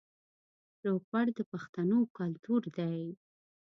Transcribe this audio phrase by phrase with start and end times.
[0.87, 3.01] روغبړ د پښتنو کلتور دی